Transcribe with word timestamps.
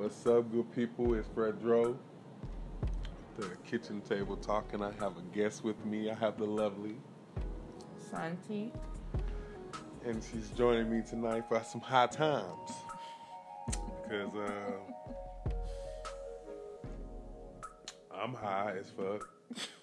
What's 0.00 0.26
up, 0.26 0.50
good 0.50 0.74
people? 0.74 1.12
It's 1.12 1.28
Fred 1.34 1.60
Dro. 1.60 1.94
The 3.36 3.50
kitchen 3.70 4.00
table 4.00 4.34
talking. 4.34 4.82
I 4.82 4.92
have 4.92 5.18
a 5.18 5.22
guest 5.34 5.62
with 5.62 5.84
me. 5.84 6.10
I 6.10 6.14
have 6.14 6.38
the 6.38 6.46
lovely, 6.46 6.96
Santi. 8.10 8.72
and 10.06 10.24
she's 10.24 10.48
joining 10.56 10.90
me 10.90 11.02
tonight 11.06 11.44
for 11.50 11.62
some 11.62 11.82
high 11.82 12.06
times. 12.06 12.70
Because 14.02 14.34
uh, 14.36 14.72
I'm 18.10 18.32
high 18.32 18.76
as 18.80 18.88
fuck, 18.88 19.28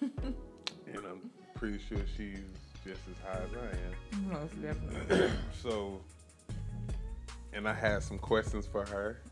and 0.00 0.96
I'm 0.96 1.30
pretty 1.54 1.78
sure 1.88 1.98
she's 2.16 2.40
just 2.84 3.02
as 3.08 3.24
high 3.24 3.44
as 3.44 3.50
I 3.56 4.16
am. 4.16 4.30
Most 4.32 4.60
definitely. 4.60 5.30
so, 5.62 6.00
and 7.52 7.68
I 7.68 7.72
had 7.72 8.02
some 8.02 8.18
questions 8.18 8.66
for 8.66 8.84
her. 8.86 9.22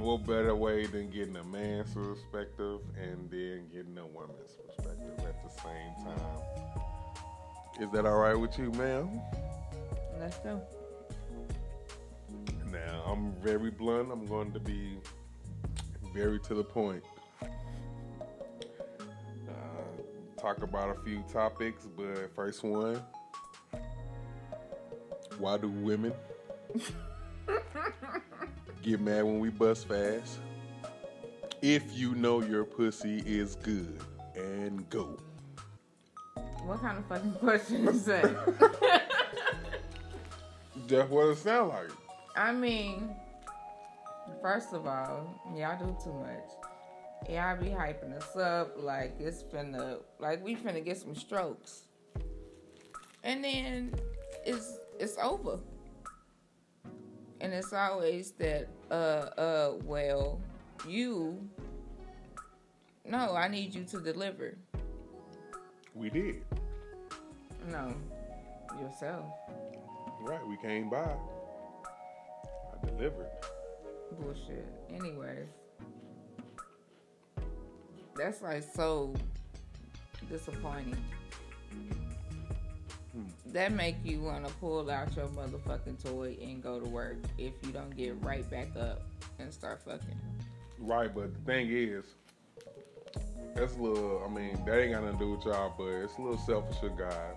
And 0.00 0.08
what 0.08 0.26
better 0.26 0.54
way 0.54 0.86
than 0.86 1.10
getting 1.10 1.36
a 1.36 1.44
man's 1.44 1.92
perspective 1.92 2.80
and 2.96 3.30
then 3.30 3.68
getting 3.70 3.98
a 3.98 4.06
woman's 4.06 4.56
perspective 4.66 5.12
at 5.18 5.42
the 5.44 5.50
same 5.60 5.94
time? 6.02 6.40
Is 7.78 7.90
that 7.92 8.06
all 8.06 8.16
right 8.16 8.34
with 8.34 8.58
you, 8.58 8.70
ma'am? 8.70 9.20
Let's 10.18 10.38
go. 10.38 10.62
Now, 12.72 13.02
I'm 13.06 13.34
very 13.42 13.70
blunt. 13.70 14.10
I'm 14.10 14.24
going 14.24 14.52
to 14.52 14.58
be 14.58 14.96
very 16.14 16.40
to 16.40 16.54
the 16.54 16.64
point. 16.64 17.04
Uh, 17.42 17.46
talk 20.38 20.62
about 20.62 20.96
a 20.96 21.02
few 21.02 21.22
topics, 21.30 21.86
but 21.94 22.34
first 22.34 22.64
one 22.64 23.02
why 25.36 25.58
do 25.58 25.68
women 25.68 26.14
get 28.82 29.00
mad 29.00 29.24
when 29.24 29.40
we 29.40 29.50
bust 29.50 29.88
fast? 29.88 30.38
If 31.62 31.96
you 31.96 32.14
know 32.14 32.40
your 32.42 32.64
pussy 32.64 33.22
is 33.26 33.56
good, 33.56 34.00
and 34.40 34.88
go. 34.90 35.18
What 36.64 36.80
kind 36.80 36.98
of 36.98 37.06
fucking 37.06 37.32
question 37.32 37.88
is 37.88 38.04
that? 38.04 38.22
That's 40.88 41.10
what 41.10 41.28
it 41.28 41.38
sounds 41.38 41.72
like. 41.72 41.90
I 42.36 42.52
mean, 42.52 43.10
first 44.42 44.72
of 44.72 44.86
all, 44.86 45.40
y'all 45.56 45.78
do 45.78 45.96
too 46.02 46.12
much. 46.12 47.28
Y'all 47.28 47.56
be 47.56 47.66
hyping 47.66 48.16
us 48.16 48.36
up 48.36 48.82
like 48.82 49.14
it's 49.18 49.42
finna, 49.42 49.98
like 50.18 50.42
we 50.42 50.56
finna 50.56 50.84
get 50.84 50.96
some 50.96 51.14
strokes, 51.14 51.82
and 53.22 53.44
then 53.44 53.94
it's 54.44 54.78
it's 54.98 55.16
over. 55.18 55.58
And 57.40 57.54
it's 57.54 57.72
always 57.72 58.32
that, 58.32 58.68
uh, 58.90 58.94
uh, 58.94 59.72
well, 59.84 60.38
you. 60.86 61.38
No, 63.04 63.34
I 63.34 63.48
need 63.48 63.74
you 63.74 63.84
to 63.84 64.00
deliver. 64.00 64.56
We 65.94 66.10
did. 66.10 66.44
No, 67.68 67.94
yourself. 68.80 69.24
Right, 70.20 70.46
we 70.46 70.56
came 70.58 70.90
by. 70.90 70.98
I 70.98 72.86
delivered. 72.86 73.30
Bullshit. 74.18 74.66
Anyways, 74.92 75.48
that's 78.16 78.42
like 78.42 78.62
so 78.74 79.14
disappointing. 80.28 81.02
That 83.52 83.72
make 83.72 83.96
you 84.04 84.20
want 84.20 84.46
to 84.46 84.54
pull 84.54 84.90
out 84.90 85.14
your 85.16 85.26
motherfucking 85.28 86.02
toy 86.04 86.36
and 86.40 86.62
go 86.62 86.78
to 86.78 86.88
work 86.88 87.16
if 87.36 87.52
you 87.64 87.72
don't 87.72 87.94
get 87.96 88.22
right 88.22 88.48
back 88.48 88.68
up 88.78 89.02
and 89.38 89.52
start 89.52 89.82
fucking. 89.84 90.20
Right, 90.78 91.12
but 91.12 91.34
the 91.34 91.40
thing 91.40 91.68
is, 91.70 92.04
that's 93.54 93.76
a 93.76 93.82
little. 93.82 94.22
I 94.24 94.32
mean, 94.32 94.62
that 94.66 94.80
ain't 94.80 94.92
got 94.92 95.02
nothing 95.02 95.18
to 95.18 95.24
do 95.24 95.30
with 95.32 95.44
y'all, 95.44 95.74
but 95.76 95.88
it's 95.88 96.16
a 96.16 96.22
little 96.22 96.38
selfish 96.38 96.82
of 96.82 96.96
God 96.96 97.34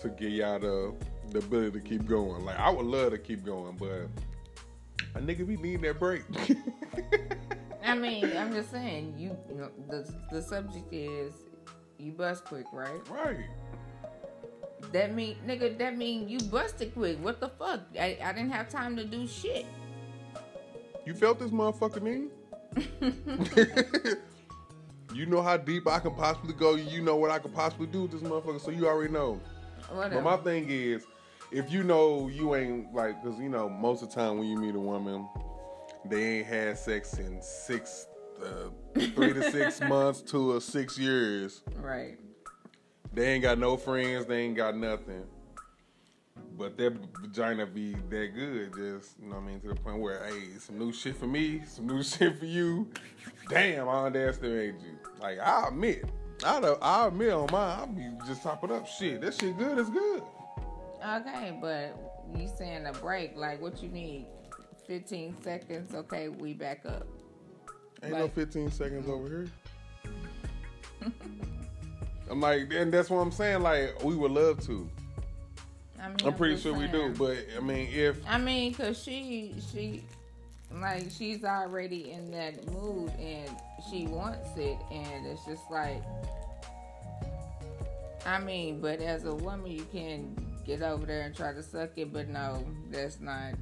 to 0.00 0.08
give 0.10 0.32
y'all 0.32 0.58
the 0.58 0.94
the 1.30 1.38
ability 1.38 1.72
to 1.72 1.80
keep 1.80 2.06
going. 2.06 2.44
Like 2.44 2.58
I 2.58 2.70
would 2.70 2.86
love 2.86 3.12
to 3.12 3.18
keep 3.18 3.44
going, 3.44 3.76
but 3.76 4.08
a 5.14 5.20
nigga 5.20 5.46
be 5.46 5.56
needing 5.56 5.82
that 5.82 5.98
break. 5.98 6.22
I 7.84 7.94
mean, 7.94 8.36
I'm 8.36 8.52
just 8.52 8.70
saying, 8.70 9.14
you, 9.18 9.36
you 9.48 9.56
know, 9.56 9.70
the 9.88 10.10
the 10.32 10.42
subject 10.42 10.92
is 10.92 11.34
you 11.98 12.12
bust 12.12 12.44
quick, 12.44 12.66
right? 12.72 13.06
right. 13.08 13.46
That 14.94 15.12
mean, 15.12 15.36
nigga, 15.44 15.76
that 15.78 15.96
mean 15.96 16.28
you 16.28 16.38
busted 16.38 16.94
quick. 16.94 17.18
What 17.20 17.40
the 17.40 17.48
fuck? 17.48 17.80
I, 17.98 18.16
I 18.22 18.32
didn't 18.32 18.52
have 18.52 18.68
time 18.68 18.94
to 18.94 19.04
do 19.04 19.26
shit. 19.26 19.66
You 21.04 21.14
felt 21.14 21.40
this 21.40 21.50
motherfucker 21.50 22.00
knee? 22.00 22.28
you 25.12 25.26
know 25.26 25.42
how 25.42 25.56
deep 25.56 25.88
I 25.88 25.98
can 25.98 26.14
possibly 26.14 26.54
go. 26.54 26.76
You 26.76 27.02
know 27.02 27.16
what 27.16 27.32
I 27.32 27.40
could 27.40 27.52
possibly 27.52 27.88
do 27.88 28.02
with 28.02 28.12
this 28.12 28.20
motherfucker, 28.20 28.60
so 28.60 28.70
you 28.70 28.86
already 28.86 29.12
know. 29.12 29.40
Whatever. 29.90 30.22
But 30.22 30.22
my 30.22 30.36
thing 30.36 30.66
is, 30.70 31.04
if 31.50 31.72
you 31.72 31.82
know 31.82 32.28
you 32.28 32.54
ain't 32.54 32.94
like, 32.94 33.20
cause 33.20 33.36
you 33.40 33.48
know 33.48 33.68
most 33.68 34.04
of 34.04 34.10
the 34.10 34.14
time 34.14 34.38
when 34.38 34.46
you 34.46 34.56
meet 34.56 34.76
a 34.76 34.80
woman, 34.80 35.28
they 36.04 36.38
ain't 36.38 36.46
had 36.46 36.78
sex 36.78 37.18
in 37.18 37.42
six, 37.42 38.06
uh, 38.40 38.68
three 38.94 39.32
to 39.32 39.50
six 39.50 39.80
months 39.88 40.22
to 40.22 40.54
a 40.54 40.60
six 40.60 40.96
years. 40.96 41.62
right. 41.78 42.16
They 43.14 43.34
ain't 43.34 43.42
got 43.42 43.58
no 43.58 43.76
friends. 43.76 44.26
They 44.26 44.42
ain't 44.42 44.56
got 44.56 44.76
nothing. 44.76 45.24
But 46.58 46.76
that 46.78 46.92
vagina 47.20 47.66
be 47.66 47.94
that 48.10 48.34
good, 48.34 48.74
just 48.74 49.16
you 49.20 49.28
know 49.28 49.36
what 49.36 49.44
I 49.44 49.46
mean, 49.46 49.60
to 49.60 49.68
the 49.68 49.74
point 49.74 49.98
where 49.98 50.24
hey, 50.24 50.58
some 50.58 50.78
new 50.78 50.92
shit 50.92 51.16
for 51.16 51.26
me, 51.26 51.62
some 51.66 51.86
new 51.86 52.02
shit 52.02 52.38
for 52.38 52.46
you. 52.46 52.88
Damn, 53.48 53.88
I 53.88 54.06
underestimate 54.06 54.74
you. 54.80 54.98
Like 55.20 55.38
I 55.38 55.68
admit, 55.68 56.04
I 56.44 56.58
I 56.82 57.06
admit 57.08 57.32
on 57.32 57.48
mine, 57.50 57.78
I 57.80 57.86
be 57.86 58.26
just 58.26 58.42
topping 58.42 58.72
up 58.72 58.86
shit. 58.86 59.20
That 59.20 59.34
shit 59.34 59.56
good 59.56 59.78
is 59.78 59.90
good. 59.90 60.22
Okay, 61.06 61.56
but 61.60 61.96
you 62.36 62.48
saying 62.56 62.86
a 62.86 62.92
break? 62.92 63.36
Like 63.36 63.60
what 63.60 63.82
you 63.82 63.88
need? 63.88 64.26
Fifteen 64.86 65.36
seconds. 65.42 65.94
Okay, 65.94 66.28
we 66.28 66.52
back 66.52 66.84
up. 66.86 67.06
Ain't 68.04 68.18
no 68.18 68.28
15 68.28 68.70
seconds 68.70 69.08
over 69.08 69.24
mm-hmm. 69.24 69.44
here. 69.44 69.50
I'm 72.34 72.40
like, 72.40 72.72
and 72.72 72.92
that's 72.92 73.10
what 73.10 73.18
I'm 73.18 73.30
saying. 73.30 73.62
Like, 73.62 74.02
we 74.02 74.16
would 74.16 74.32
love 74.32 74.58
to. 74.66 74.90
I 76.02 76.08
mean, 76.08 76.16
I'm 76.24 76.34
pretty 76.34 76.56
sure 76.56 76.74
we 76.74 76.88
do. 76.88 77.14
But 77.16 77.36
I 77.56 77.60
mean, 77.60 77.88
if 77.92 78.16
I 78.28 78.38
mean, 78.38 78.74
cause 78.74 79.00
she 79.00 79.54
she 79.72 80.02
like 80.72 81.06
she's 81.16 81.44
already 81.44 82.10
in 82.10 82.32
that 82.32 82.66
mood 82.72 83.12
and 83.20 83.48
she 83.88 84.08
wants 84.08 84.48
it, 84.56 84.76
and 84.90 85.24
it's 85.28 85.44
just 85.44 85.62
like. 85.70 86.02
I 88.26 88.40
mean, 88.40 88.80
but 88.80 89.00
as 89.00 89.26
a 89.26 89.34
woman, 89.34 89.70
you 89.70 89.86
can 89.92 90.34
get 90.66 90.82
over 90.82 91.06
there 91.06 91.20
and 91.20 91.36
try 91.36 91.52
to 91.52 91.62
suck 91.62 91.90
it, 91.96 92.12
but 92.12 92.26
no, 92.28 92.66
that's 92.90 93.20
not. 93.20 93.52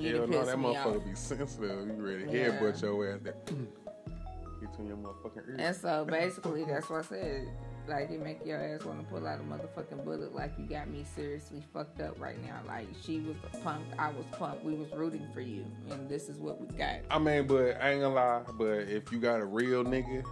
You 0.00 0.16
hell 0.16 0.26
no, 0.26 0.44
that 0.44 0.58
me 0.58 0.74
off. 0.76 0.86
motherfucker 0.88 1.04
be 1.04 1.14
sensitive. 1.14 1.86
You 1.86 1.92
ready 2.04 2.24
to 2.26 2.36
Yeah. 2.36 2.58
headbutt 2.58 2.82
your 2.82 3.12
ass? 3.14 3.20
That 3.22 3.46
between 3.46 4.88
your 4.88 4.96
motherfucking 4.96 5.48
ears. 5.48 5.56
And 5.60 5.76
so 5.76 6.04
basically, 6.04 6.64
that's 6.64 6.90
what 6.90 7.04
I 7.04 7.08
said. 7.08 7.48
Like 7.86 8.10
it 8.10 8.20
make 8.22 8.44
your 8.46 8.58
ass 8.58 8.84
want 8.84 9.00
to 9.00 9.06
pull 9.06 9.26
out 9.26 9.40
a 9.40 9.42
motherfucking 9.42 10.04
bullet. 10.04 10.34
Like 10.34 10.52
you 10.58 10.64
got 10.64 10.88
me 10.88 11.04
seriously 11.14 11.62
fucked 11.72 12.00
up 12.00 12.18
right 12.18 12.42
now. 12.42 12.60
Like 12.66 12.88
she 13.02 13.20
was 13.20 13.36
a 13.52 13.58
punk, 13.58 13.84
I 13.98 14.08
was 14.08 14.24
punk. 14.32 14.64
We 14.64 14.74
was 14.74 14.90
rooting 14.92 15.26
for 15.34 15.42
you, 15.42 15.66
and 15.90 16.08
this 16.08 16.28
is 16.28 16.38
what 16.38 16.60
we 16.60 16.66
got. 16.76 17.00
I 17.10 17.18
mean, 17.18 17.46
but 17.46 17.80
I 17.82 17.92
ain't 17.92 18.00
gonna 18.00 18.14
lie. 18.14 18.42
But 18.54 18.88
if 18.88 19.12
you 19.12 19.18
got 19.18 19.40
a 19.40 19.44
real 19.44 19.84
nigga, 19.84 20.24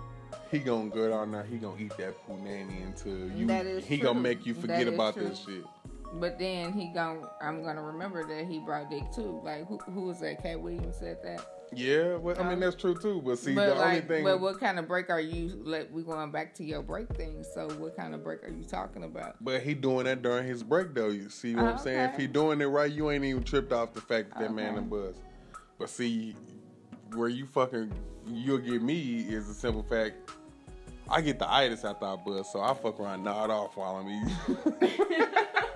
he 0.50 0.58
gonna 0.60 0.88
go 0.88 1.10
down 1.10 1.32
there. 1.32 1.44
He 1.44 1.58
gonna 1.58 1.78
eat 1.78 1.96
that 1.98 2.14
punani 2.26 2.86
until 2.86 3.30
you. 3.36 3.46
That 3.46 3.66
is 3.66 3.84
he 3.84 3.98
true. 3.98 4.08
gonna 4.08 4.20
make 4.20 4.46
you 4.46 4.54
forget 4.54 4.88
about 4.88 5.14
true. 5.14 5.28
this 5.28 5.44
shit. 5.44 5.64
But 6.14 6.38
then 6.38 6.72
he 6.72 6.88
gon' 6.88 7.26
I'm 7.40 7.62
gonna 7.62 7.82
remember 7.82 8.24
that 8.24 8.46
he 8.46 8.60
brought 8.60 8.90
dick 8.90 9.04
too. 9.14 9.40
Like 9.44 9.66
who 9.66 9.78
who 9.78 10.02
was 10.02 10.20
that? 10.20 10.42
Katt 10.42 10.60
Williams 10.60 10.96
said 10.96 11.18
that. 11.22 11.46
Yeah, 11.74 12.16
well, 12.16 12.36
I 12.38 12.48
mean 12.48 12.60
that's 12.60 12.76
true 12.76 12.94
too. 12.94 13.22
But 13.24 13.38
see, 13.38 13.54
but 13.54 13.66
the 13.66 13.74
like, 13.74 13.88
only 13.88 14.00
thing. 14.02 14.24
but 14.24 14.40
what 14.40 14.60
kind 14.60 14.78
of 14.78 14.86
break 14.86 15.10
are 15.10 15.20
you? 15.20 15.60
Like 15.64 15.88
we 15.92 16.02
going 16.02 16.30
back 16.30 16.54
to 16.56 16.64
your 16.64 16.82
break 16.82 17.08
thing. 17.10 17.44
So 17.54 17.68
what 17.78 17.96
kind 17.96 18.14
of 18.14 18.22
break 18.22 18.44
are 18.44 18.50
you 18.50 18.64
talking 18.64 19.04
about? 19.04 19.42
But 19.42 19.62
he 19.62 19.74
doing 19.74 20.04
that 20.04 20.22
during 20.22 20.46
his 20.46 20.62
break 20.62 20.94
though. 20.94 21.08
You 21.08 21.30
see 21.30 21.54
what 21.54 21.64
I'm 21.64 21.74
oh, 21.74 21.82
saying? 21.82 22.10
If 22.10 22.16
he 22.16 22.26
doing 22.26 22.60
it 22.60 22.66
right, 22.66 22.90
you 22.90 23.10
ain't 23.10 23.24
even 23.24 23.42
tripped 23.42 23.72
off 23.72 23.94
the 23.94 24.00
fact 24.00 24.30
that 24.30 24.40
that 24.40 24.54
man 24.54 24.70
Okay. 24.70 24.78
and 24.78 24.90
buzz. 24.90 25.16
But 25.78 25.88
see, 25.88 26.36
where 27.14 27.28
you 27.28 27.46
fucking 27.46 27.92
you'll 28.28 28.58
get 28.58 28.82
me 28.82 29.20
is 29.20 29.48
the 29.48 29.54
simple 29.54 29.82
fact. 29.82 30.16
I 31.08 31.20
get 31.20 31.38
the 31.38 31.50
itis 31.50 31.84
after 31.84 32.06
I 32.06 32.16
buzz, 32.16 32.50
so 32.52 32.60
I 32.60 32.74
fuck 32.74 33.00
around, 33.00 33.24
nod 33.24 33.50
off 33.50 33.76
while 33.76 33.96
I'm 33.96 34.08
eating. 34.08 35.28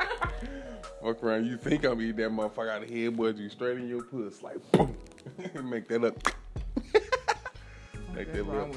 fuck 1.07 1.23
around, 1.23 1.47
you 1.47 1.57
think 1.57 1.85
I'm 1.85 2.01
eating 2.01 2.17
that 2.17 2.31
motherfucker 2.31 2.69
out 2.69 2.83
of 2.83 2.89
headbutt 2.89 3.39
you 3.39 3.49
straight 3.49 3.79
in 3.79 3.89
your 3.89 4.03
puss, 4.03 4.43
like 4.43 4.57
boom, 4.73 4.97
make 5.71 5.87
that 5.89 6.05
up. 6.05 6.17
Make 8.15 8.33
that 8.33 8.45
wrong. 8.45 8.75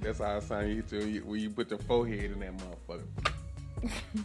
That's 0.00 0.20
how 0.20 0.36
I 0.36 0.38
sign 0.38 0.68
you 0.68 0.82
to 0.82 1.18
when 1.26 1.40
you 1.40 1.50
put 1.50 1.70
your 1.70 1.80
forehead 1.80 2.30
in 2.30 2.38
that 2.38 2.52
motherfucker. 2.56 3.02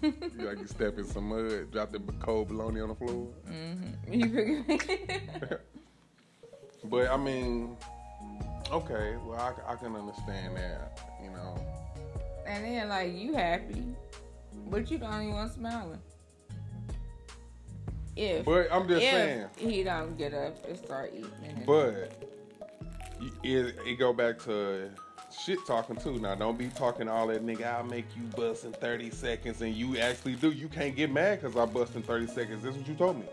you 0.37 0.45
like 0.45 0.59
you 0.59 0.67
step 0.67 0.99
in 0.99 1.05
some 1.05 1.29
mud, 1.29 1.71
drop 1.71 1.91
the 1.91 1.99
cold 2.19 2.49
bologna 2.49 2.81
on 2.81 2.89
the 2.89 2.95
floor. 2.95 3.27
Mm-hmm. 3.49 4.13
You 4.13 4.63
figure- 4.63 5.61
But 6.83 7.09
I 7.09 7.17
mean, 7.17 7.75
okay, 8.71 9.15
well 9.25 9.39
I, 9.67 9.73
I 9.73 9.75
can 9.77 9.95
understand 9.95 10.57
that, 10.57 10.99
you 11.23 11.31
know. 11.31 11.55
And 12.45 12.63
then 12.63 12.87
like 12.89 13.15
you 13.15 13.33
happy, 13.33 13.95
but 14.69 14.91
you 14.91 14.99
don't 14.99 15.23
even 15.23 15.33
want 15.33 15.53
smiling. 15.53 15.99
If 18.15 18.45
But 18.45 18.67
I'm 18.71 18.87
just 18.87 19.01
saying. 19.01 19.47
he 19.57 19.83
don't 19.83 20.17
get 20.17 20.33
up 20.33 20.55
and 20.67 20.77
start 20.77 21.11
eating. 21.15 21.63
But 21.65 22.11
you- 23.19 23.31
it, 23.43 23.75
it 23.85 23.95
go 23.99 24.11
back 24.13 24.39
to 24.43 24.89
shit 25.45 25.59
talking 25.65 25.95
too. 25.95 26.19
Now 26.19 26.35
don't 26.35 26.57
be 26.57 26.67
talking 26.67 27.07
all 27.07 27.27
that 27.27 27.45
nigga. 27.45 27.65
I'll 27.65 27.83
make 27.83 28.05
you 28.15 28.23
bust 28.35 28.65
in 28.65 28.73
30 28.73 29.11
seconds, 29.11 29.61
and 29.61 29.73
you 29.73 29.97
actually 29.97 30.33
do. 30.35 30.51
You 30.51 30.67
can't 30.67 30.95
get 30.95 31.11
mad 31.11 31.41
because 31.41 31.55
I 31.57 31.65
bust 31.65 31.95
in 31.95 32.03
30 32.03 32.27
seconds. 32.27 32.63
That's 32.63 32.75
what 32.75 32.87
you 32.87 32.95
told 32.95 33.17
me. 33.19 33.25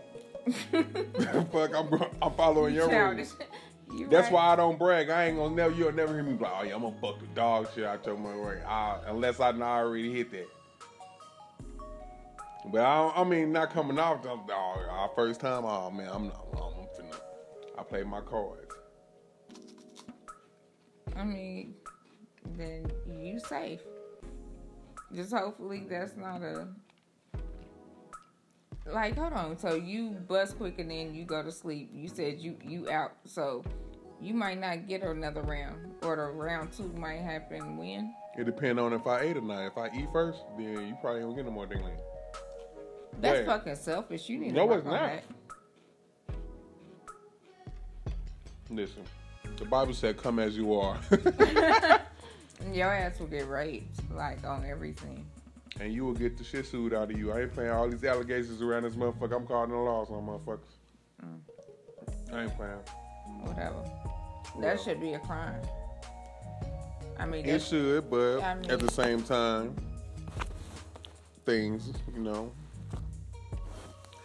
Fuck, 1.51 1.75
I'm 1.75 2.03
I'm 2.21 2.33
following 2.33 2.73
your 2.75 2.89
rules. 2.89 3.35
You 3.91 4.05
That's 4.07 4.25
right. 4.25 4.33
why 4.33 4.53
I 4.53 4.55
don't 4.55 4.77
brag. 4.77 5.09
I 5.09 5.25
ain't 5.25 5.37
gonna 5.37 5.55
never. 5.55 5.73
You'll 5.73 5.91
never 5.91 6.13
hear 6.13 6.21
me 6.21 6.33
be 6.33 6.43
like, 6.43 6.53
oh 6.59 6.63
yeah, 6.63 6.75
I'm 6.75 6.81
gonna 6.83 6.93
buck 7.01 7.19
the 7.19 7.25
dog 7.33 7.69
shit 7.73 7.83
out 7.85 8.05
your 8.05 8.17
mother. 8.19 8.63
I, 8.67 8.99
unless 9.07 9.39
I 9.39 9.51
know 9.51 9.65
I 9.65 9.77
already 9.79 10.13
hit 10.13 10.29
that. 10.29 10.47
But 12.71 12.81
I, 12.81 13.11
I 13.15 13.23
mean, 13.23 13.51
not 13.51 13.71
coming 13.71 13.97
off 13.97 14.21
the, 14.21 14.29
oh, 14.29 14.43
uh, 14.49 14.91
our 14.91 15.11
first 15.15 15.39
time. 15.39 15.65
Oh 15.65 15.89
man, 15.89 16.09
I'm 16.11 16.27
not. 16.27 16.45
I'm 16.53 16.85
finna. 16.95 17.19
I 17.77 17.83
played 17.83 18.05
my 18.05 18.21
cards. 18.21 18.75
I 21.15 21.23
mean, 21.23 21.73
then 22.57 22.91
you 23.07 23.39
safe. 23.39 23.81
Just 25.13 25.33
hopefully 25.33 25.87
that's 25.89 26.15
not 26.15 26.43
a 26.43 26.67
like. 28.85 29.17
Hold 29.17 29.33
on. 29.33 29.57
So 29.57 29.73
you 29.73 30.11
bust 30.27 30.57
quick 30.57 30.77
and 30.77 30.91
then 30.91 31.15
you 31.15 31.25
go 31.25 31.41
to 31.41 31.51
sleep. 31.51 31.89
You 31.91 32.07
said 32.07 32.39
you 32.39 32.55
you 32.63 32.87
out. 32.91 33.13
So 33.25 33.63
you 34.21 34.35
might 34.35 34.59
not 34.59 34.87
get 34.87 35.01
another 35.01 35.41
round, 35.41 35.95
or 36.03 36.15
the 36.17 36.23
round 36.23 36.71
two 36.71 36.91
might 36.97 37.21
happen 37.21 37.77
when. 37.77 38.13
It 38.37 38.45
depends 38.45 38.79
on 38.79 38.93
if 38.93 39.07
I 39.07 39.21
ate 39.21 39.37
or 39.37 39.41
not. 39.41 39.65
If 39.65 39.77
I 39.77 39.87
eat 39.87 40.07
first, 40.13 40.43
then 40.55 40.87
you 40.87 40.95
probably 41.01 41.21
don't 41.21 41.35
get 41.35 41.45
no 41.45 41.51
more 41.51 41.65
dingling. 41.65 41.97
That's 43.19 43.39
Yeah. 43.39 43.45
fucking 43.45 43.75
selfish. 43.75 44.29
You 44.29 44.39
need 44.39 44.53
No, 44.53 44.61
to 44.61 44.65
work 44.67 44.77
it's 44.79 44.85
not. 44.87 44.99
that. 45.01 45.23
Listen, 48.69 49.03
the 49.57 49.65
Bible 49.65 49.93
said, 49.93 50.17
"Come 50.17 50.39
as 50.39 50.55
you 50.55 50.73
are," 50.75 50.97
Your 52.71 52.93
ass 52.93 53.19
will 53.19 53.27
get 53.27 53.47
raped, 53.47 53.99
like 54.13 54.45
on 54.45 54.63
everything. 54.65 55.25
and 55.79 55.93
you 55.93 56.05
will 56.05 56.13
get 56.13 56.37
the 56.37 56.43
shit 56.43 56.65
sued 56.67 56.93
out 56.93 57.09
of 57.09 57.17
you. 57.17 57.31
I 57.31 57.41
ain't 57.41 57.53
playing 57.53 57.71
all 57.71 57.87
these 57.89 58.03
allegations 58.03 58.61
around 58.61 58.83
this 58.83 58.93
motherfucker. 58.95 59.35
I'm 59.35 59.47
calling 59.47 59.71
the 59.71 59.77
laws 59.77 60.09
on 60.11 60.25
motherfuckers. 60.27 60.59
Mm. 61.25 62.33
I 62.35 62.43
ain't 62.43 62.55
playing. 62.55 62.79
Whatever. 63.43 63.75
Well. 63.75 64.61
That 64.61 64.79
should 64.81 64.99
be 64.99 65.13
a 65.13 65.19
crime. 65.19 65.61
I 67.17 67.25
mean, 67.25 67.45
It 67.45 67.61
should, 67.61 68.09
but 68.09 68.41
I 68.43 68.55
mean- 68.55 68.69
at 68.71 68.79
the 68.79 68.91
same 68.91 69.23
time, 69.23 69.75
things, 71.45 71.91
you 72.13 72.21
know, 72.21 72.51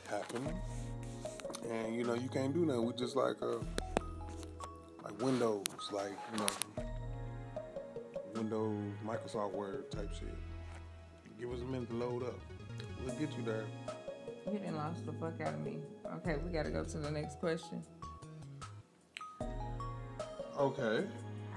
happen. 0.09 0.49
And, 1.71 1.95
you 1.95 2.05
know, 2.05 2.15
you 2.15 2.29
can't 2.29 2.53
do 2.53 2.65
nothing. 2.65 2.87
We 2.87 2.93
just 2.95 3.17
like, 3.17 3.37
uh, 3.43 3.59
like 5.03 5.21
Windows, 5.21 5.65
like, 5.93 6.13
you 6.33 6.39
know, 6.39 6.85
Windows, 8.35 8.93
Microsoft 9.07 9.53
Word 9.53 9.91
type 9.91 10.11
shit. 10.13 10.35
Give 11.39 11.53
us 11.53 11.61
a 11.61 11.65
minute 11.65 11.89
to 11.91 11.97
load 11.97 12.23
up. 12.25 12.39
We'll 13.05 13.15
get 13.17 13.37
you 13.37 13.45
there. 13.45 13.65
you 14.47 14.59
didn't 14.59 14.77
lost 14.77 15.07
the 15.07 15.13
fuck 15.13 15.41
out 15.41 15.55
of 15.55 15.61
me. 15.61 15.79
Okay, 16.17 16.37
we 16.45 16.51
gotta 16.51 16.71
go 16.71 16.85
to 16.85 16.99
the 16.99 17.11
next 17.11 17.39
question. 17.39 17.83
Okay. 20.59 21.05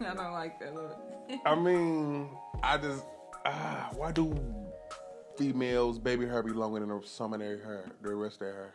I 0.00 0.14
don't 0.14 0.32
like 0.32 0.58
that 0.60 0.74
look. 0.74 0.96
I 1.44 1.54
mean, 1.54 2.28
I 2.62 2.76
just 2.78 3.04
ah, 3.44 3.90
why 3.94 4.12
do 4.12 4.38
females 5.36 5.98
baby 5.98 6.26
hair 6.26 6.42
be 6.42 6.50
longer 6.50 6.80
than 6.80 7.02
some 7.06 7.32
of 7.32 7.40
their 7.40 7.58
hair, 7.58 7.84
the 8.02 8.14
rest 8.14 8.36
of 8.36 8.40
their 8.40 8.54
hair? 8.54 8.74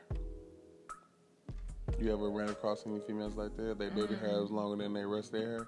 You 1.99 2.11
ever 2.11 2.29
ran 2.29 2.49
across 2.49 2.85
any 2.85 2.99
females 2.99 3.35
like 3.35 3.55
that? 3.57 3.77
Their 3.79 3.91
baby 3.91 4.15
hair 4.15 4.41
is 4.41 4.51
longer 4.51 4.83
than 4.83 4.93
their 4.93 5.07
rest 5.07 5.33
of 5.33 5.39
their 5.39 5.49
hair? 5.49 5.67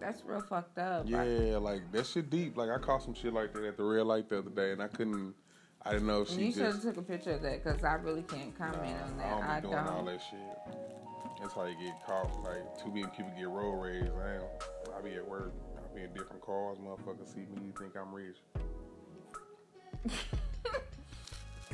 That's 0.00 0.22
real 0.24 0.40
fucked 0.40 0.78
up. 0.78 1.06
I- 1.06 1.24
Yeah, 1.24 1.56
like 1.56 1.90
that 1.92 2.06
shit 2.06 2.30
deep. 2.30 2.56
Like 2.56 2.70
I 2.70 2.78
caught 2.78 3.02
some 3.02 3.14
shit 3.14 3.32
like 3.32 3.52
that 3.54 3.64
at 3.64 3.76
the 3.76 3.82
red 3.82 4.06
light 4.06 4.28
the 4.28 4.38
other 4.38 4.50
day, 4.50 4.72
and 4.72 4.82
I 4.82 4.88
couldn't. 4.88 5.34
I 5.82 5.92
didn't 5.92 6.06
know 6.06 6.22
if 6.22 6.28
she 6.30 6.46
you 6.46 6.52
should 6.52 6.62
have 6.66 6.82
took 6.82 6.96
a 6.98 7.02
picture 7.02 7.32
of 7.32 7.42
that 7.42 7.64
because 7.64 7.82
I 7.82 7.94
really 7.94 8.22
can't 8.22 8.56
comment 8.56 8.96
on 9.02 9.16
that. 9.18 9.26
I 9.26 9.56
I 9.56 9.60
don't 9.60 9.70
be 9.70 9.76
doing 9.76 9.88
all 9.88 10.04
don't. 10.04 10.06
that 10.06 10.20
shit. 10.30 10.76
That's 11.40 11.54
how 11.54 11.64
you 11.64 11.76
get 11.80 11.94
caught. 12.04 12.30
Like 12.42 12.78
too 12.78 12.90
many 12.92 13.06
people 13.16 13.32
get 13.36 13.48
road 13.48 13.80
rage. 13.80 14.04
I 14.04 14.96
I 14.96 15.00
be 15.00 15.14
at 15.14 15.26
work. 15.26 15.52
Be 15.98 16.04
in 16.04 16.12
different 16.12 16.42
cars. 16.42 16.78
Motherfuckers 16.78 17.34
see 17.34 17.40
me, 17.40 17.66
you 17.66 17.72
think 17.78 17.94
I'm 17.96 18.14
rich. 18.14 18.36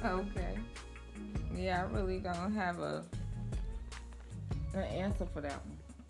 Okay. 0.04 0.58
Yeah, 1.56 1.82
I 1.82 1.96
really 1.96 2.18
don't 2.18 2.52
have 2.52 2.78
a 2.80 3.04
an 4.74 4.82
answer 4.82 5.24
for 5.32 5.40
that 5.40 5.58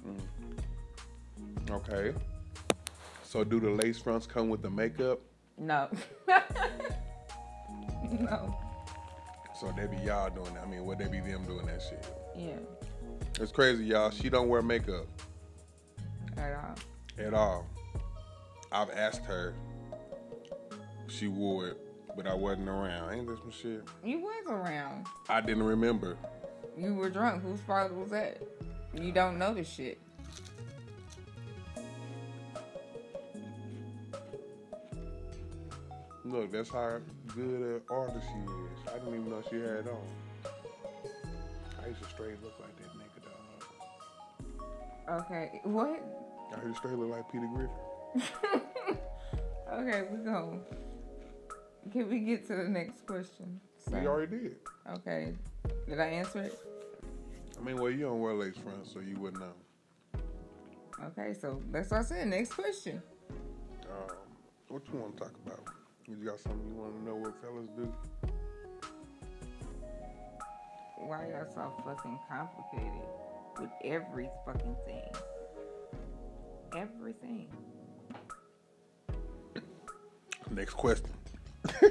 one. 0.02 0.20
Mm. 1.38 1.70
Okay. 1.70 2.14
So 3.22 3.44
do 3.44 3.60
the 3.60 3.70
lace 3.70 3.98
fronts 3.98 4.26
come 4.26 4.48
with 4.48 4.62
the 4.62 4.70
makeup? 4.70 5.20
No. 5.56 5.88
no. 8.10 8.58
So 9.60 9.72
they 9.76 9.86
be 9.86 10.02
y'all 10.02 10.30
doing 10.30 10.54
that. 10.54 10.64
I 10.64 10.66
mean, 10.66 10.84
would 10.86 10.98
they 10.98 11.06
be 11.06 11.20
them 11.20 11.44
doing 11.44 11.66
that 11.66 11.80
shit? 11.80 12.04
Yeah. 12.36 12.56
It's 13.40 13.52
crazy, 13.52 13.84
y'all. 13.84 14.10
She 14.10 14.28
don't 14.28 14.48
wear 14.48 14.62
makeup 14.62 15.06
At 16.36 16.52
all. 16.54 16.74
at 17.26 17.34
all. 17.34 17.66
I've 18.74 18.90
asked 18.90 19.24
her. 19.26 19.54
She 21.06 21.28
wore 21.28 21.68
it, 21.68 21.78
but 22.16 22.26
I 22.26 22.34
wasn't 22.34 22.68
around. 22.68 23.14
Ain't 23.14 23.28
this 23.28 23.38
some 23.38 23.52
shit? 23.52 23.84
You 24.02 24.18
was 24.18 24.46
around. 24.48 25.06
I 25.28 25.40
didn't 25.40 25.62
remember. 25.62 26.16
You 26.76 26.94
were 26.94 27.08
drunk. 27.08 27.44
Whose 27.44 27.60
fault 27.60 27.92
was 27.92 28.10
that? 28.10 28.42
You 28.92 29.12
don't 29.12 29.38
know 29.38 29.54
this 29.54 29.68
shit. 29.68 30.00
Look, 36.24 36.50
that's 36.50 36.70
how 36.70 36.98
good 37.28 37.44
an 37.44 37.80
artist 37.88 38.26
she 38.26 38.40
is. 38.40 38.88
I 38.92 38.98
didn't 38.98 39.20
even 39.20 39.30
know 39.30 39.42
she 39.48 39.56
had 39.56 39.70
it 39.70 39.88
on. 39.88 40.50
I 41.80 41.88
used 41.88 42.02
to 42.02 42.08
straight 42.08 42.42
look 42.42 42.58
like 42.58 42.74
that 42.76 42.90
nigga, 42.98 43.22
dog. 45.06 45.22
Okay. 45.26 45.60
What? 45.62 46.02
I 46.56 46.66
used 46.66 46.82
to 46.82 46.88
straight 46.88 46.98
look 46.98 47.10
like 47.10 47.30
Peter 47.30 47.46
Griffin. 47.54 48.60
Okay, 49.80 50.02
we 50.10 50.18
go. 50.24 50.60
Can 51.92 52.08
we 52.08 52.20
get 52.20 52.46
to 52.46 52.56
the 52.56 52.68
next 52.68 53.06
question? 53.06 53.60
So- 53.78 53.98
We 53.98 54.06
already 54.06 54.38
did. 54.38 54.56
Okay. 54.88 55.34
Did 55.88 56.00
I 56.00 56.06
answer 56.06 56.42
it? 56.42 56.58
I 57.58 57.64
mean, 57.64 57.76
well, 57.76 57.90
you 57.90 58.04
don't 58.04 58.20
wear 58.20 58.34
lace 58.34 58.56
fronts, 58.56 58.92
so 58.92 59.00
you 59.00 59.18
wouldn't 59.18 59.42
know. 59.42 60.20
Okay, 61.06 61.34
so 61.34 61.60
that's 61.70 61.90
what 61.90 62.00
I 62.00 62.02
said. 62.04 62.28
Next 62.28 62.52
question. 62.52 63.02
Um, 63.82 64.16
what 64.68 64.82
you 64.92 64.98
want 64.98 65.16
to 65.16 65.24
talk 65.24 65.32
about? 65.44 65.60
You 66.06 66.16
got 66.16 66.38
something 66.38 66.60
you 66.68 66.80
want 66.80 66.94
to 66.96 67.04
know 67.04 67.16
what 67.16 67.34
fellas 67.42 67.68
do? 67.76 67.92
Why 70.98 71.28
y'all 71.28 71.46
so 71.52 71.72
fucking 71.84 72.18
complicated 72.28 73.08
with 73.60 73.70
every 73.84 74.28
fucking 74.46 74.76
thing? 74.86 75.10
Everything. 76.76 77.48
Next 80.54 80.74
question. 80.74 81.10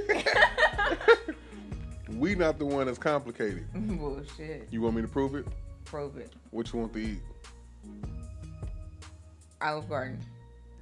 we 2.16 2.34
not 2.34 2.60
the 2.60 2.66
one 2.66 2.86
that's 2.86 2.98
complicated. 2.98 3.66
Bullshit. 3.74 4.70
You 4.72 4.82
want 4.82 4.96
me 4.96 5.02
to 5.02 5.08
prove 5.08 5.36
it? 5.36 5.46
Prove 5.84 6.16
it. 6.18 6.32
What 6.52 6.72
you 6.72 6.80
want 6.80 6.94
to 6.94 7.00
eat? 7.00 7.20
Olive 9.62 9.90
Garden. 9.90 10.20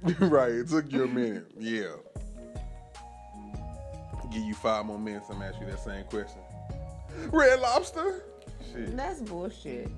right, 0.20 0.52
it 0.52 0.68
took 0.68 0.92
you 0.92 1.04
a 1.04 1.08
minute. 1.08 1.50
Yeah. 1.58 1.94
Give 4.30 4.42
you 4.42 4.54
five 4.54 4.86
more 4.86 4.98
minutes. 4.98 5.26
I'm 5.30 5.42
ask 5.42 5.60
you 5.60 5.66
that 5.66 5.80
same 5.80 6.04
question. 6.04 6.40
Red 7.32 7.60
Lobster. 7.60 8.22
Shit. 8.72 8.96
That's 8.96 9.20
bullshit. 9.20 9.90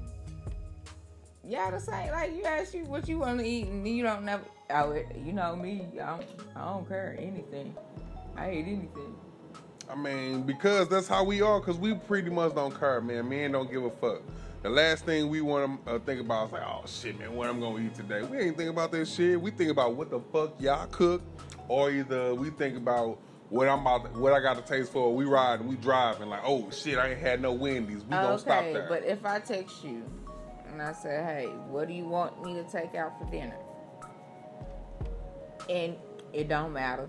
Y'all 1.46 1.70
the 1.70 1.78
same. 1.78 2.10
Like 2.10 2.34
you 2.34 2.44
ask 2.44 2.72
you 2.72 2.84
what 2.84 3.06
you 3.08 3.18
want 3.18 3.40
to 3.40 3.46
eat, 3.46 3.68
and 3.68 3.86
you 3.86 4.02
don't 4.02 4.24
never. 4.24 4.44
Oh, 4.70 4.90
would, 4.90 5.06
you 5.24 5.32
know 5.32 5.54
me. 5.54 5.86
I 5.94 6.06
don't, 6.06 6.26
I 6.56 6.64
don't 6.72 6.88
care 6.88 7.16
anything. 7.18 7.74
I 8.36 8.50
eat 8.52 8.66
anything. 8.66 9.14
I 9.90 9.94
mean, 9.94 10.42
because 10.42 10.88
that's 10.88 11.06
how 11.06 11.24
we 11.24 11.42
are. 11.42 11.60
Because 11.60 11.76
we 11.76 11.94
pretty 11.94 12.30
much 12.30 12.54
don't 12.54 12.78
care, 12.78 13.00
man. 13.00 13.28
Men 13.28 13.52
don't 13.52 13.70
give 13.70 13.84
a 13.84 13.90
fuck. 13.90 14.22
The 14.62 14.70
last 14.70 15.04
thing 15.04 15.28
we 15.28 15.42
want 15.42 15.84
to 15.84 15.92
uh, 15.92 15.98
think 15.98 16.22
about 16.22 16.46
is 16.46 16.52
like, 16.52 16.62
oh 16.62 16.82
shit, 16.86 17.18
man, 17.18 17.34
what 17.34 17.50
I'm 17.50 17.60
gonna 17.60 17.84
eat 17.84 17.94
today. 17.94 18.22
We 18.22 18.38
ain't 18.38 18.56
think 18.56 18.70
about 18.70 18.92
that 18.92 19.06
shit. 19.06 19.38
We 19.38 19.50
think 19.50 19.70
about 19.70 19.94
what 19.94 20.10
the 20.10 20.20
fuck 20.32 20.54
y'all 20.58 20.86
cook, 20.86 21.22
or 21.68 21.90
either 21.90 22.34
we 22.34 22.48
think 22.48 22.78
about 22.78 23.18
what 23.50 23.68
I'm 23.68 23.80
about, 23.80 24.14
to, 24.14 24.18
what 24.18 24.32
I 24.32 24.40
got 24.40 24.56
to 24.56 24.62
taste 24.62 24.90
for. 24.90 25.14
We 25.14 25.26
ride 25.26 25.60
and 25.60 25.68
we 25.68 25.76
drive 25.76 26.22
and 26.22 26.30
like, 26.30 26.40
oh 26.44 26.70
shit, 26.70 26.96
I 26.96 27.10
ain't 27.10 27.20
had 27.20 27.42
no 27.42 27.52
Wendy's. 27.52 28.04
We 28.04 28.10
gonna 28.10 28.38
stop 28.38 28.62
Okay, 28.62 28.72
there. 28.72 28.86
but 28.88 29.04
if 29.04 29.26
I 29.26 29.38
text 29.38 29.84
you 29.84 30.02
and 30.72 30.80
I 30.80 30.92
say, 30.92 31.22
"Hey, 31.22 31.46
what 31.68 31.86
do 31.86 31.92
you 31.92 32.06
want 32.06 32.42
me 32.42 32.54
to 32.54 32.64
take 32.64 32.94
out 32.94 33.18
for 33.18 33.30
dinner?" 33.30 33.58
And 35.68 35.96
it 36.32 36.48
don't 36.48 36.72
matter, 36.72 37.08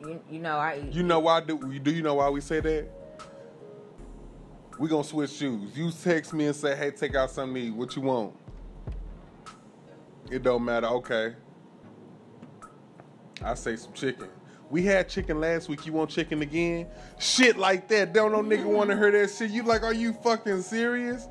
you 0.00 0.20
you 0.30 0.38
know 0.38 0.56
I 0.56 0.82
eat. 0.84 0.92
You 0.92 1.02
know 1.02 1.20
why 1.20 1.40
do 1.40 1.78
do 1.78 1.90
you 1.90 2.02
know 2.02 2.14
why 2.14 2.28
we 2.28 2.40
say 2.40 2.60
that? 2.60 2.88
We 4.78 4.88
gonna 4.88 5.04
switch 5.04 5.30
shoes. 5.30 5.76
You 5.76 5.90
text 5.90 6.32
me 6.32 6.46
and 6.46 6.56
say, 6.56 6.74
"Hey, 6.74 6.90
take 6.90 7.14
out 7.14 7.30
something 7.30 7.54
to 7.54 7.68
eat. 7.68 7.74
What 7.74 7.94
you 7.94 8.02
want?" 8.02 8.34
It 10.30 10.42
don't 10.42 10.64
matter. 10.64 10.86
Okay. 10.86 11.34
I 13.44 13.54
say 13.54 13.76
some 13.76 13.92
chicken. 13.92 14.28
We 14.70 14.82
had 14.82 15.08
chicken 15.08 15.40
last 15.40 15.68
week. 15.68 15.84
You 15.84 15.92
want 15.92 16.08
chicken 16.08 16.40
again? 16.40 16.86
Shit 17.18 17.58
like 17.58 17.88
that. 17.88 18.14
Don't 18.14 18.32
no 18.32 18.42
nigga 18.42 18.64
want 18.64 18.88
to 18.88 18.96
hear 18.96 19.10
that 19.10 19.30
shit. 19.30 19.50
You 19.50 19.64
like, 19.64 19.82
are 19.82 19.92
you 19.92 20.14
fucking 20.14 20.62
serious? 20.62 21.28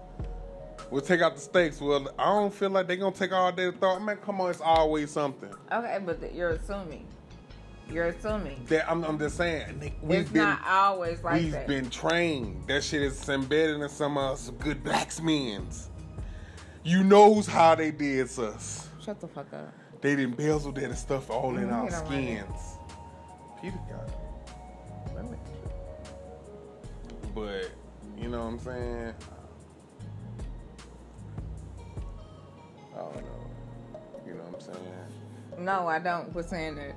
We'll 0.92 1.02
take 1.02 1.22
out 1.22 1.36
the 1.36 1.42
steaks. 1.42 1.80
Well, 1.80 2.14
I 2.20 2.26
don't 2.26 2.54
feel 2.54 2.70
like 2.70 2.88
they're 2.88 2.98
gonna 2.98 3.16
take 3.16 3.32
all 3.32 3.52
their 3.54 3.72
thought. 3.72 4.02
Man, 4.04 4.18
come 4.18 4.42
on, 4.42 4.50
it's 4.50 4.60
always 4.62 5.10
something. 5.10 5.50
okay, 5.72 6.00
but 6.06 6.20
th- 6.20 6.34
you're 6.34 6.50
assuming. 6.50 7.08
You're 7.90 8.08
assuming. 8.08 8.64
That 8.68 8.90
I'm, 8.92 9.04
I'm 9.04 9.18
just 9.18 9.38
saying. 9.38 9.80
Nick, 9.80 9.94
We've 10.02 10.20
it's 10.20 10.30
been 10.30 10.44
not 10.44 10.62
always 10.68 11.24
like 11.24 11.42
We've 11.42 11.52
that. 11.54 11.68
been 11.68 11.90
trained. 11.90 12.68
That 12.68 12.84
shit 12.84 13.02
is 13.02 13.28
embedded 13.30 13.80
in 13.82 13.90
some 13.90 14.18
uh, 14.18 14.36
some 14.36 14.56
good 14.56 14.84
blacks 14.84 15.20
blacksmiths. 15.20 15.90
You 16.84 17.04
knows 17.04 17.48
how 17.48 17.76
they 17.76 17.92
did 17.92 18.28
us. 18.40 18.90
Shut 19.04 19.20
the 19.20 19.28
fuck 19.28 19.52
up. 19.54 19.74
They 20.02 20.16
didn't 20.16 20.32
embezzle 20.40 20.72
that 20.74 20.98
stuff 20.98 21.30
all 21.30 21.56
in 21.58 21.70
our 21.70 21.86
you 21.86 21.92
know 21.92 21.98
what? 21.98 22.06
skins. 22.08 22.78
Peter 23.62 23.80
got 23.90 24.08
it. 24.10 25.16
Let 25.16 25.26
But 27.36 27.72
you 28.20 28.30
know 28.30 28.40
what 28.40 28.54
I'm 28.54 28.60
saying? 28.60 29.14
I'm 34.68 34.74
saying? 34.74 35.66
No, 35.66 35.88
I 35.88 36.00
don't. 36.00 36.32
Quit 36.32 36.50
saying 36.50 36.76
that. 36.76 36.96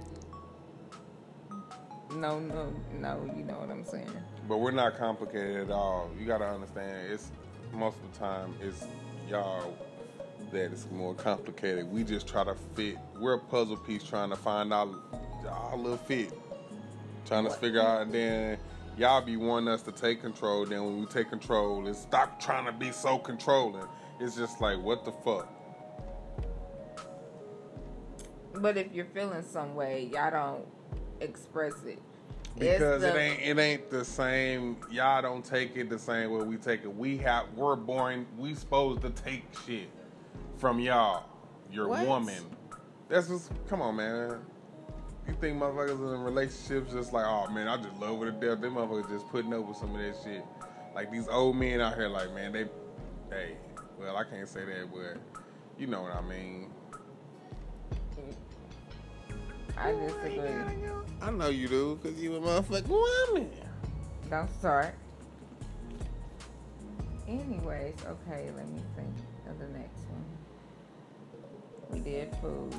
No, 2.14 2.38
no, 2.38 2.73
no. 2.92 3.30
You 3.37 3.44
know 3.44 3.54
what 3.54 3.71
I'm 3.71 3.85
saying. 3.85 4.11
But 4.49 4.59
we're 4.59 4.71
not 4.71 4.97
complicated 4.97 5.56
at 5.56 5.71
all. 5.71 6.11
You 6.18 6.26
gotta 6.26 6.47
understand, 6.47 7.11
it's 7.11 7.30
most 7.73 7.97
of 7.97 8.12
the 8.12 8.18
time 8.18 8.54
it's 8.61 8.87
y'all 9.28 9.75
that 10.52 10.73
it's 10.73 10.88
more 10.90 11.14
complicated. 11.14 11.90
We 11.90 12.04
just 12.04 12.26
try 12.26 12.44
to 12.44 12.54
fit. 12.75 12.97
We're 13.18 13.35
a 13.35 13.38
puzzle 13.38 13.76
piece 13.76 14.04
trying 14.04 14.30
to 14.30 14.37
find 14.37 14.73
our 14.73 14.88
our 15.49 15.76
little 15.76 15.97
fit, 15.97 16.33
trying 17.26 17.44
to 17.44 17.50
figure 17.50 17.80
out. 17.80 18.02
And 18.02 18.12
then 18.12 18.59
y'all 18.97 19.23
be 19.23 19.37
wanting 19.37 19.68
us 19.68 19.83
to 19.83 19.92
take 19.92 20.21
control. 20.21 20.64
Then 20.66 20.85
when 20.85 21.00
we 21.00 21.06
take 21.06 21.30
control, 21.30 21.87
it's 21.88 22.00
stop 22.00 22.40
trying 22.40 22.66
to 22.66 22.73
be 22.73 22.92
so 22.92 23.18
controlling. 23.18 23.87
It's 24.21 24.37
just 24.37 24.61
like 24.61 24.80
what 24.80 25.04
the 25.04 25.12
fuck. 25.12 25.49
But 28.54 28.76
if 28.76 28.92
you're 28.92 29.06
feeling 29.06 29.42
some 29.42 29.75
way, 29.75 30.11
y'all 30.12 30.30
don't 30.30 30.66
express 31.20 31.75
it. 31.84 31.99
Because 32.56 33.02
it 33.02 33.16
ain't 33.16 33.40
it 33.42 33.58
ain't 33.58 33.90
the 33.90 34.04
same. 34.04 34.76
Y'all 34.90 35.20
don't 35.20 35.44
take 35.44 35.76
it 35.76 35.90
the 35.90 35.99
same 35.99 36.30
way 36.30 36.44
we 36.44 36.56
take 36.56 36.84
it. 36.84 36.94
We 36.94 37.18
have 37.18 37.46
we're 37.56 37.75
born. 37.75 38.26
We 38.38 38.54
supposed 38.54 39.02
to 39.02 39.11
take 39.11 39.44
shit 39.66 39.88
from 40.56 40.78
y'all. 40.78 41.25
Your 41.70 41.88
What? 41.88 42.06
woman. 42.06 42.44
That's 43.08 43.28
just 43.28 43.50
come 43.68 43.82
on, 43.82 43.96
man. 43.96 44.38
You 45.26 45.34
think 45.40 45.58
motherfuckers 45.58 46.14
in 46.14 46.23
relationships 46.23 46.92
just 46.92 47.12
like, 47.12 47.25
oh 47.26 47.50
man, 47.50 47.66
I 47.66 47.76
just 47.76 47.99
love 47.99 48.20
her 48.20 48.26
to 48.26 48.32
death. 48.32 48.61
Them 48.61 48.75
motherfuckers 48.75 49.08
just 49.08 49.28
putting 49.30 49.52
up 49.52 49.66
with 49.66 49.76
some 49.76 49.94
of 49.94 50.00
that 50.00 50.14
shit. 50.23 50.44
Like 50.94 51.11
these 51.11 51.26
old 51.26 51.56
men 51.56 51.80
out 51.80 51.96
here, 51.96 52.08
like 52.08 52.32
man, 52.34 52.52
they, 52.52 52.66
hey, 53.30 53.56
well 53.99 54.16
I 54.16 54.23
can't 54.23 54.46
say 54.49 54.64
that, 54.64 54.88
but 54.92 55.42
you 55.76 55.88
know 55.88 56.02
what 56.02 56.14
I 56.14 56.20
mean. 56.20 56.70
I 59.76 59.93
disagree. 59.93 60.40
I 61.21 61.31
know 61.31 61.49
you 61.49 61.69
do, 61.69 61.99
cause 62.02 62.14
you 62.14 62.37
a 62.37 62.40
motherfucking 62.40 62.88
woman. 62.88 63.50
Don't 64.31 64.50
start. 64.59 64.95
Anyways, 67.26 67.95
okay, 68.07 68.50
let 68.57 68.69
me 68.69 68.83
think 68.97 69.14
of 69.49 69.59
the 69.59 69.66
next 69.69 70.00
one. 70.11 70.25
We 71.90 72.00
did 72.00 72.35
food. 72.40 72.75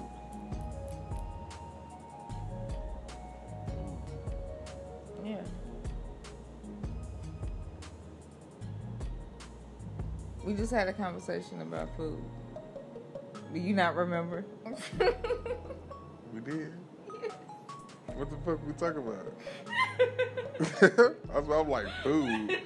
Yeah. 5.24 5.42
We 10.44 10.54
just 10.54 10.72
had 10.72 10.88
a 10.88 10.94
conversation 10.94 11.62
about 11.62 11.90
food. 11.98 12.24
Do 13.52 13.60
you 13.60 13.74
not 13.74 13.96
remember? 13.96 14.46
We 16.36 16.42
did. 16.42 16.74
What 18.14 18.30
the 18.30 18.36
fuck 18.46 18.68
we 18.68 18.74
talking 18.74 19.08
about? 19.08 19.34
That's 21.34 21.48
why 21.48 21.60
I'm 21.60 21.70
like 21.70 21.88
food. 22.04 22.58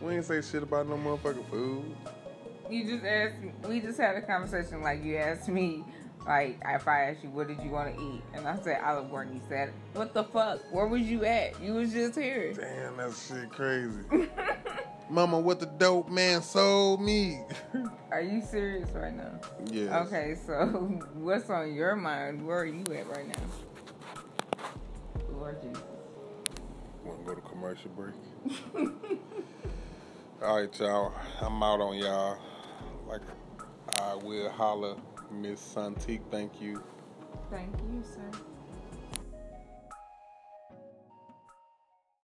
We 0.00 0.16
ain't 0.16 0.24
say 0.24 0.42
shit 0.42 0.64
about 0.64 0.88
no 0.88 0.96
motherfucking 0.96 1.48
food. 1.48 1.84
You 2.68 2.84
just 2.84 3.04
asked 3.04 3.38
me. 3.40 3.52
We 3.68 3.80
just 3.80 4.00
had 4.00 4.16
a 4.16 4.22
conversation 4.22 4.82
like 4.82 5.04
you 5.04 5.18
asked 5.18 5.48
me, 5.48 5.84
like 6.26 6.60
if 6.66 6.88
I 6.88 7.10
asked 7.10 7.22
you 7.22 7.30
what 7.30 7.46
did 7.46 7.62
you 7.62 7.70
want 7.70 7.96
to 7.96 8.02
eat, 8.02 8.22
and 8.34 8.48
I 8.48 8.58
said 8.60 8.80
Olive 8.82 9.08
Garden. 9.08 9.36
You 9.36 9.42
said, 9.48 9.72
"What 9.92 10.14
the 10.14 10.24
fuck? 10.24 10.60
Where 10.72 10.88
was 10.88 11.02
you 11.02 11.24
at? 11.24 11.62
You 11.62 11.74
was 11.74 11.92
just 11.92 12.18
here." 12.18 12.52
Damn, 12.54 12.96
that 12.96 13.14
shit 13.14 13.50
crazy. 13.50 14.00
Mama, 15.12 15.38
what 15.38 15.60
the 15.60 15.66
dope 15.66 16.08
man 16.08 16.40
sold 16.40 17.02
me. 17.02 17.42
Are 18.10 18.22
you 18.22 18.40
serious 18.40 18.88
right 18.92 19.14
now? 19.14 19.40
Yeah. 19.70 20.04
Okay, 20.04 20.34
so 20.46 20.64
what's 21.14 21.50
on 21.50 21.74
your 21.74 21.96
mind? 21.96 22.46
Where 22.46 22.60
are 22.60 22.64
you 22.64 22.82
at 22.96 23.06
right 23.10 23.28
now? 23.28 24.64
Lord 25.34 25.60
Jesus. 25.60 25.82
Want 27.04 27.18
to 27.18 27.26
go 27.26 27.34
to 27.34 27.42
commercial 27.42 27.90
break? 27.90 28.14
All 30.42 30.56
right, 30.56 30.80
y'all. 30.80 31.12
I'm 31.42 31.62
out 31.62 31.82
on 31.82 31.98
y'all. 31.98 32.38
Like 33.06 33.20
I 34.00 34.14
will 34.14 34.48
holler, 34.48 34.96
Miss 35.30 35.60
Santique. 35.60 36.22
Thank 36.30 36.58
you. 36.58 36.82
Thank 37.50 37.74
you, 37.92 38.02
sir. 38.02 38.30